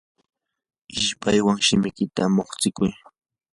ishpaywan 0.99 1.59
shimikita 1.67 2.23
muqstikuy. 2.35 2.91